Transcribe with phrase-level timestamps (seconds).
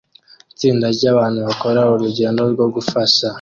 [0.53, 3.25] Itsinda ryabantu bakora urugendo rwo gufasha